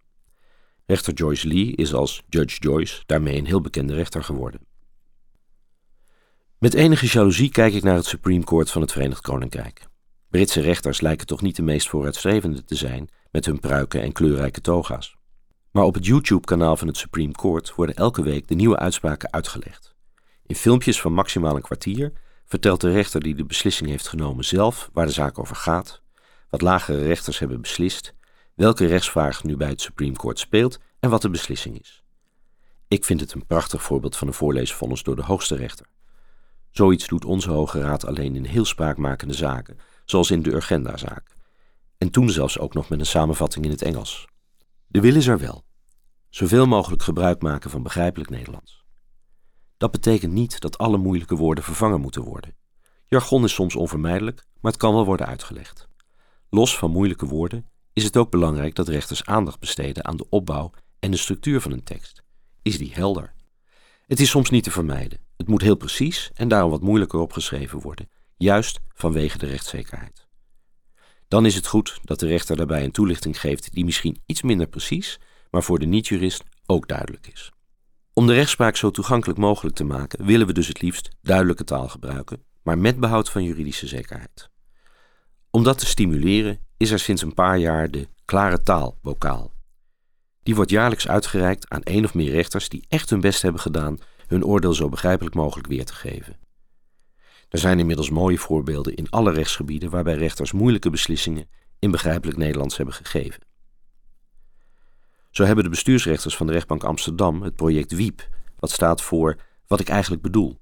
Rechter 0.87 1.13
Joyce 1.13 1.49
Lee 1.49 1.73
is 1.73 1.95
als 1.95 2.23
Judge 2.29 2.59
Joyce 2.59 3.03
daarmee 3.07 3.37
een 3.37 3.47
heel 3.47 3.61
bekende 3.61 3.95
rechter 3.95 4.25
geworden. 4.25 4.61
Met 6.59 6.75
enige 6.75 7.07
jaloezie 7.07 7.51
kijk 7.51 7.75
ik 7.75 7.83
naar 7.83 7.95
het 7.95 8.05
Supreme 8.05 8.45
Court 8.45 8.71
van 8.71 8.81
het 8.81 8.93
Verenigd 8.93 9.21
Koninkrijk. 9.21 9.87
Britse 10.37 10.61
rechters 10.61 11.01
lijken 11.01 11.27
toch 11.27 11.43
niet 11.43 11.57
de 11.57 11.63
meest 11.63 11.89
vooruitstrevende 11.89 12.65
te 12.65 12.75
zijn 12.75 13.09
met 13.31 13.45
hun 13.45 13.61
pruiken 13.61 14.03
en 14.03 14.13
kleurrijke 14.13 14.61
toga's. 14.61 15.17
Maar 15.71 15.85
op 15.85 15.95
het 15.95 16.07
YouTube-kanaal 16.07 16.77
van 16.77 16.87
het 16.87 16.97
Supreme 16.97 17.33
Court 17.33 17.75
worden 17.75 17.95
elke 17.95 18.23
week 18.23 18.49
de 18.49 18.55
nieuwe 18.55 18.77
uitspraken 18.77 19.33
uitgelegd. 19.33 19.95
In 20.47 20.55
filmpjes 20.55 21.01
van 21.01 21.13
maximaal 21.13 21.57
een 21.57 21.63
kwartier 21.63 22.13
vertelt 22.45 22.81
de 22.81 22.91
rechter 22.91 23.21
die 23.21 23.35
de 23.35 23.45
beslissing 23.45 23.91
heeft 23.91 24.09
genomen 24.09 24.45
zelf 24.45 24.91
waar 24.93 25.07
de 25.07 25.13
zaak 25.13 25.39
over 25.39 25.57
gaat, 25.57 26.03
wat 26.51 26.61
lagere 26.61 27.03
rechters 27.03 27.39
hebben 27.39 27.61
beslist, 27.61 28.15
welke 28.55 28.87
rechtsvraag 28.87 29.45
nu 29.45 29.57
bij 29.57 29.69
het 29.69 29.81
Supreme 29.81 30.17
Court 30.17 30.39
speelt 30.39 30.79
en 31.01 31.11
wat 31.11 31.23
de 31.23 31.31
beslissing 31.31 31.81
is. 31.81 32.03
Ik 32.89 33.05
vind 33.05 33.21
het 33.21 33.33
een 33.33 33.47
prachtig 33.47 33.83
voorbeeld 33.83 34.17
van 34.17 34.29
een 34.29 34.35
voorleesvonnis 34.35 35.03
door 35.03 35.17
de 35.17 35.23
hoogste 35.23 35.57
rechter. 35.57 35.87
Zoiets 36.71 37.07
doet 37.07 37.25
onze 37.25 37.51
Hoge 37.51 37.81
Raad 37.81 38.07
alleen 38.07 38.37
in 38.37 38.45
heel 38.45 38.65
spraakmakende 38.65 39.35
zaken, 39.35 39.79
zoals 40.07 40.31
in 40.31 40.43
de 40.43 40.53
Urgenda-zaak. 40.53 41.37
En 41.99 42.11
toen 42.11 42.31
zelfs 42.31 42.59
ook 42.59 42.75
nog 42.75 42.89
met 42.89 43.01
een 43.01 43.07
samenvatting 43.07 43.65
in 43.65 43.71
het 43.71 43.83
Engels. 43.83 44.29
De 44.87 45.01
wil 45.01 45.17
is 45.17 45.27
er 45.27 45.39
wel. 45.39 45.65
Zoveel 46.29 46.67
mogelijk 46.67 47.03
gebruik 47.03 47.43
maken 47.43 47.71
van 47.71 47.83
begrijpelijk 47.83 48.31
Nederlands. 48.31 48.85
Dat 49.77 49.91
betekent 49.91 50.33
niet 50.33 50.61
dat 50.61 50.79
alle 50.79 50.97
moeilijke 50.97 51.37
woorden 51.37 51.65
vervangen 51.65 52.01
moeten 52.01 52.23
worden. 52.23 52.55
Jargon 53.07 53.45
is 53.45 53.55
soms 53.55 53.77
onvermijdelijk, 53.77 54.45
maar 54.61 54.73
het 54.73 54.81
kan 54.81 54.95
wel 54.95 55.05
worden 55.05 55.27
uitgelegd. 55.27 55.89
Los 56.51 56.79
van 56.79 56.91
moeilijke 56.91 57.27
woorden 57.27 57.71
is 57.93 58.05
het 58.05 58.17
ook 58.17 58.31
belangrijk 58.31 58.75
dat 58.75 58.89
rechters 58.89 59.25
aandacht 59.25 59.59
besteden 59.59 60.05
aan 60.05 60.17
de 60.17 60.29
opbouw 60.29 60.71
en 60.99 61.11
de 61.11 61.17
structuur 61.17 61.61
van 61.61 61.73
een 61.73 61.85
tekst. 61.85 62.23
Is 62.63 62.79
die 62.79 62.95
helder? 62.95 63.35
Het 64.07 64.21
is 64.21 64.31
soms 64.31 64.51
niet 64.51 64.65
te 64.65 64.71
vermijden. 64.71 65.19
Het 65.37 65.49
moet 65.49 65.63
heel 65.63 65.77
precies 65.77 66.31
en 66.35 66.49
daarom 66.49 66.71
wat 66.71 66.81
moeilijker 66.81 67.19
opgeschreven 67.19 67.81
worden, 67.81 68.09
juist 68.37 68.81
vanwege 68.95 69.39
de 69.39 69.47
rechtszekerheid. 69.47 70.27
Dan 71.29 71.47
is 71.47 71.55
het 71.55 71.67
goed 71.67 71.99
dat 72.03 72.21
de 72.21 72.27
rechter 72.27 72.57
daarbij 72.57 72.85
een 72.85 72.91
toelichting 72.91 73.41
geeft 73.41 73.73
die 73.73 73.85
misschien 73.85 74.23
iets 74.27 74.43
minder 74.43 74.67
precies, 74.67 75.21
maar 75.51 75.63
voor 75.63 75.79
de 75.79 75.87
niet-jurist 75.87 76.45
ook 76.67 76.89
duidelijk 76.89 77.27
is. 77.27 77.51
Om 78.13 78.27
de 78.27 78.35
rechtspraak 78.35 78.77
zo 78.77 78.91
toegankelijk 78.91 79.39
mogelijk 79.39 79.77
te 79.77 79.85
maken, 79.85 80.25
willen 80.25 80.47
we 80.47 80.53
dus 80.53 80.69
het 80.69 80.83
liefst 80.83 81.09
duidelijke 81.23 81.65
taal 81.65 81.89
gebruiken, 81.89 82.43
maar 82.63 82.79
met 82.79 83.01
behoud 83.01 83.31
van 83.31 83.45
juridische 83.45 83.87
zekerheid. 83.87 84.51
Om 85.51 85.63
dat 85.63 85.79
te 85.79 85.87
stimuleren 85.87 86.59
is 86.77 86.91
er 86.91 86.99
sinds 86.99 87.23
een 87.23 87.35
paar 87.35 87.59
jaar 87.59 87.91
de 87.91 88.09
klare 88.25 88.63
taal 88.63 88.99
bokaal. 89.03 89.53
Die 90.43 90.55
wordt 90.55 90.71
jaarlijks 90.71 91.09
uitgereikt 91.09 91.69
aan 91.69 91.83
één 91.83 92.05
of 92.05 92.15
meer 92.15 92.31
rechters 92.31 92.69
die 92.69 92.85
echt 92.89 93.11
hun 93.11 93.21
best 93.21 93.43
hebben 93.43 93.61
gedaan 93.61 93.99
hun 94.27 94.45
oordeel 94.45 94.73
zo 94.73 94.89
begrijpelijk 94.89 95.35
mogelijk 95.35 95.69
weer 95.69 95.85
te 95.85 95.95
geven. 95.95 96.37
Er 97.57 97.63
zijn 97.63 97.79
inmiddels 97.79 98.11
mooie 98.11 98.39
voorbeelden 98.39 98.95
in 98.95 99.11
alle 99.11 99.33
rechtsgebieden 99.33 99.91
waarbij 99.91 100.15
rechters 100.15 100.53
moeilijke 100.53 100.91
beslissingen 100.91 101.49
in 101.79 101.91
begrijpelijk 101.91 102.39
Nederlands 102.39 102.77
hebben 102.77 102.95
gegeven. 102.95 103.41
Zo 105.31 105.45
hebben 105.45 105.65
de 105.65 105.71
bestuursrechters 105.71 106.37
van 106.37 106.47
de 106.47 106.53
rechtbank 106.53 106.85
Amsterdam 106.85 107.43
het 107.43 107.57
project 107.57 107.93
WIEP, 107.93 108.29
wat 108.59 108.71
staat 108.71 109.03
voor 109.03 109.37
wat 109.67 109.81
ik 109.81 109.89
eigenlijk 109.89 110.23
bedoel. 110.23 110.59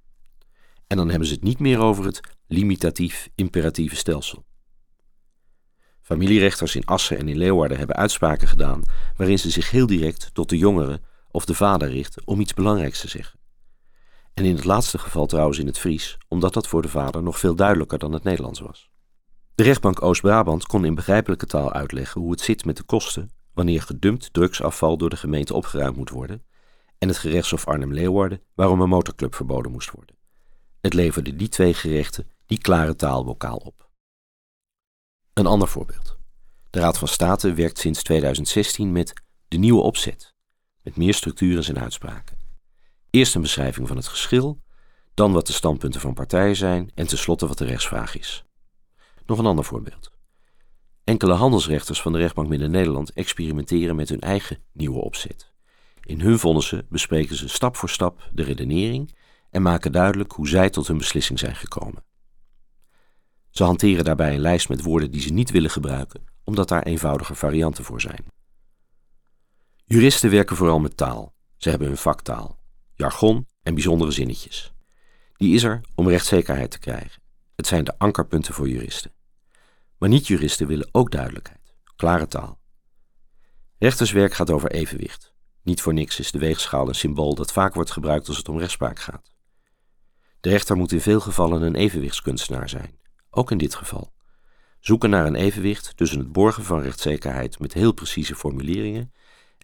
En 0.86 0.96
dan 0.96 1.08
hebben 1.08 1.28
ze 1.28 1.34
het 1.34 1.42
niet 1.42 1.58
meer 1.58 1.78
over 1.78 2.04
het 2.04 2.20
limitatief 2.46 3.28
imperatieve 3.34 3.96
stelsel. 3.96 4.44
Familierechters 6.00 6.76
in 6.76 6.84
Assen 6.84 7.18
en 7.18 7.28
in 7.28 7.36
Leeuwarden 7.36 7.78
hebben 7.78 7.96
uitspraken 7.96 8.48
gedaan 8.48 8.82
waarin 9.16 9.38
ze 9.38 9.50
zich 9.50 9.70
heel 9.70 9.86
direct 9.86 10.34
tot 10.34 10.48
de 10.48 10.58
jongere 10.58 11.00
of 11.30 11.44
de 11.44 11.54
vader 11.54 11.90
richten 11.90 12.26
om 12.26 12.40
iets 12.40 12.54
belangrijks 12.54 13.00
te 13.00 13.08
zeggen. 13.08 13.38
En 14.34 14.44
in 14.44 14.54
het 14.54 14.64
laatste 14.64 14.98
geval 14.98 15.26
trouwens 15.26 15.58
in 15.58 15.66
het 15.66 15.78
Fries, 15.78 16.18
omdat 16.28 16.52
dat 16.52 16.66
voor 16.66 16.82
de 16.82 16.88
vader 16.88 17.22
nog 17.22 17.38
veel 17.38 17.54
duidelijker 17.54 17.98
dan 17.98 18.12
het 18.12 18.22
Nederlands 18.22 18.60
was. 18.60 18.90
De 19.54 19.62
rechtbank 19.62 20.02
Oost-Brabant 20.02 20.66
kon 20.66 20.84
in 20.84 20.94
begrijpelijke 20.94 21.46
taal 21.46 21.72
uitleggen 21.72 22.20
hoe 22.20 22.30
het 22.30 22.40
zit 22.40 22.64
met 22.64 22.76
de 22.76 22.82
kosten 22.82 23.30
wanneer 23.52 23.82
gedumpt 23.82 24.32
drugsafval 24.32 24.96
door 24.96 25.10
de 25.10 25.16
gemeente 25.16 25.54
opgeruimd 25.54 25.96
moet 25.96 26.10
worden, 26.10 26.42
en 26.98 27.08
het 27.08 27.18
gerechtshof 27.18 27.66
Arnhem-Leeuwarden 27.66 28.42
waarom 28.54 28.80
een 28.80 28.88
motorclub 28.88 29.34
verboden 29.34 29.72
moest 29.72 29.90
worden. 29.90 30.16
Het 30.80 30.94
leverde 30.94 31.36
die 31.36 31.48
twee 31.48 31.74
gerechten 31.74 32.30
die 32.46 32.58
klare 32.58 32.96
taalbokaal 32.96 33.56
op. 33.56 33.88
Een 35.32 35.46
ander 35.46 35.68
voorbeeld. 35.68 36.16
De 36.70 36.80
Raad 36.80 36.98
van 36.98 37.08
State 37.08 37.54
werkt 37.54 37.78
sinds 37.78 38.02
2016 38.02 38.92
met 38.92 39.12
de 39.48 39.56
nieuwe 39.56 39.82
opzet, 39.82 40.34
met 40.82 40.96
meer 40.96 41.14
structuur 41.14 41.56
in 41.56 41.62
zijn 41.62 41.78
uitspraken. 41.78 42.33
Eerst 43.14 43.34
een 43.34 43.40
beschrijving 43.40 43.88
van 43.88 43.96
het 43.96 44.06
geschil, 44.06 44.62
dan 45.14 45.32
wat 45.32 45.46
de 45.46 45.52
standpunten 45.52 46.00
van 46.00 46.14
partijen 46.14 46.56
zijn 46.56 46.90
en 46.94 47.06
tenslotte 47.06 47.46
wat 47.46 47.58
de 47.58 47.64
rechtsvraag 47.64 48.18
is. 48.18 48.44
Nog 49.26 49.38
een 49.38 49.46
ander 49.46 49.64
voorbeeld. 49.64 50.12
Enkele 51.04 51.32
handelsrechters 51.32 52.02
van 52.02 52.12
de 52.12 52.18
rechtbank 52.18 52.48
Midden-Nederland 52.48 53.12
experimenteren 53.12 53.96
met 53.96 54.08
hun 54.08 54.20
eigen 54.20 54.58
nieuwe 54.72 54.98
opzet. 54.98 55.52
In 56.00 56.20
hun 56.20 56.38
vonnissen 56.38 56.86
bespreken 56.88 57.36
ze 57.36 57.48
stap 57.48 57.76
voor 57.76 57.90
stap 57.90 58.30
de 58.32 58.42
redenering 58.42 59.16
en 59.50 59.62
maken 59.62 59.92
duidelijk 59.92 60.32
hoe 60.32 60.48
zij 60.48 60.70
tot 60.70 60.86
hun 60.86 60.98
beslissing 60.98 61.38
zijn 61.38 61.56
gekomen. 61.56 62.04
Ze 63.50 63.64
hanteren 63.64 64.04
daarbij 64.04 64.34
een 64.34 64.40
lijst 64.40 64.68
met 64.68 64.82
woorden 64.82 65.10
die 65.10 65.20
ze 65.20 65.32
niet 65.32 65.50
willen 65.50 65.70
gebruiken, 65.70 66.24
omdat 66.44 66.68
daar 66.68 66.82
eenvoudige 66.82 67.34
varianten 67.34 67.84
voor 67.84 68.00
zijn. 68.00 68.24
Juristen 69.84 70.30
werken 70.30 70.56
vooral 70.56 70.78
met 70.78 70.96
taal. 70.96 71.34
Ze 71.56 71.70
hebben 71.70 71.88
hun 71.88 71.96
vaktaal, 71.96 72.62
jargon 72.94 73.48
en 73.62 73.74
bijzondere 73.74 74.10
zinnetjes. 74.10 74.72
Die 75.36 75.54
is 75.54 75.62
er 75.62 75.80
om 75.94 76.08
rechtszekerheid 76.08 76.70
te 76.70 76.78
krijgen. 76.78 77.22
Het 77.56 77.66
zijn 77.66 77.84
de 77.84 77.98
ankerpunten 77.98 78.54
voor 78.54 78.68
juristen. 78.68 79.12
Maar 79.98 80.08
niet-juristen 80.08 80.66
willen 80.66 80.88
ook 80.92 81.10
duidelijkheid, 81.10 81.74
klare 81.96 82.26
taal. 82.26 82.60
Rechterswerk 83.78 84.34
gaat 84.34 84.50
over 84.50 84.70
evenwicht. 84.70 85.32
Niet 85.62 85.80
voor 85.80 85.94
niks 85.94 86.18
is 86.18 86.30
de 86.30 86.38
weegschaal 86.38 86.88
een 86.88 86.94
symbool 86.94 87.34
dat 87.34 87.52
vaak 87.52 87.74
wordt 87.74 87.90
gebruikt 87.90 88.28
als 88.28 88.36
het 88.36 88.48
om 88.48 88.58
rechtspraak 88.58 88.98
gaat. 88.98 89.32
De 90.40 90.50
rechter 90.50 90.76
moet 90.76 90.92
in 90.92 91.00
veel 91.00 91.20
gevallen 91.20 91.62
een 91.62 91.74
evenwichtskunstenaar 91.74 92.68
zijn, 92.68 92.98
ook 93.30 93.50
in 93.50 93.58
dit 93.58 93.74
geval. 93.74 94.12
Zoeken 94.80 95.10
naar 95.10 95.26
een 95.26 95.34
evenwicht 95.34 95.96
tussen 95.96 96.18
het 96.18 96.32
borgen 96.32 96.64
van 96.64 96.80
rechtszekerheid 96.80 97.58
met 97.58 97.72
heel 97.72 97.92
precieze 97.92 98.34
formuleringen 98.34 99.12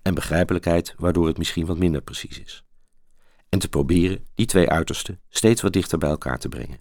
en 0.02 0.14
begrijpelijkheid 0.14 0.94
waardoor 0.96 1.26
het 1.26 1.38
misschien 1.38 1.66
wat 1.66 1.78
minder 1.78 2.02
precies 2.02 2.40
is. 2.40 2.64
En 3.50 3.58
te 3.58 3.68
proberen 3.68 4.24
die 4.34 4.46
twee 4.46 4.70
uitersten 4.70 5.20
steeds 5.28 5.62
wat 5.62 5.72
dichter 5.72 5.98
bij 5.98 6.10
elkaar 6.10 6.38
te 6.38 6.48
brengen. 6.48 6.80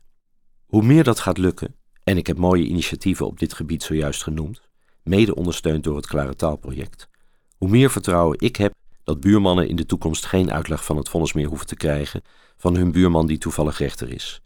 Hoe 0.66 0.84
meer 0.84 1.04
dat 1.04 1.20
gaat 1.20 1.38
lukken, 1.38 1.76
en 2.04 2.18
ik 2.18 2.28
heb 2.28 2.38
mooie 2.38 2.64
initiatieven 2.64 3.26
op 3.26 3.40
dit 3.40 3.54
gebied 3.54 3.84
zojuist 3.84 4.24
genoemd, 4.24 4.62
mede 5.04 5.36
ondersteund 5.36 5.84
door 5.84 5.96
het 5.96 6.08
Klare 6.08 6.36
Taalproject. 6.36 7.10
Hoe 7.58 7.70
meer 7.70 7.92
vertrouwen 7.92 8.40
ik 8.40 8.56
heb 8.56 8.74
dat 9.04 9.20
buurmannen 9.20 9.68
in 9.68 9.76
de 9.76 9.86
toekomst 9.86 10.26
geen 10.26 10.52
uitleg 10.52 10.86
van 10.86 10.98
het 10.98 11.10
vonnis 11.10 11.34
meer 11.34 11.48
hoeven 11.48 11.68
te 11.68 11.76
krijgen 11.76 12.22
van 12.58 12.76
hun 12.76 12.92
buurman 12.92 13.28
die 13.28 13.38
toevallig 13.38 13.78
rechter 13.78 14.12
is. 14.12 14.42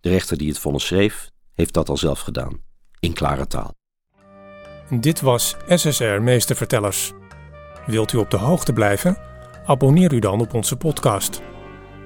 De 0.00 0.08
rechter 0.08 0.36
die 0.36 0.48
het 0.48 0.58
vonnis 0.58 0.86
schreef, 0.86 1.30
heeft 1.54 1.74
dat 1.74 1.88
al 1.88 1.96
zelf 1.96 2.20
gedaan, 2.20 2.60
in 3.00 3.12
klare 3.12 3.46
taal. 3.46 3.74
Dit 4.90 5.20
was 5.20 5.56
SSR 5.68 6.20
Meestervertellers. 6.20 7.12
Wilt 7.86 8.12
u 8.12 8.18
op 8.18 8.30
de 8.30 8.36
hoogte 8.36 8.72
blijven? 8.72 9.16
Abonneer 9.66 10.12
u 10.12 10.18
dan 10.18 10.40
op 10.40 10.54
onze 10.54 10.76
podcast. 10.76 11.42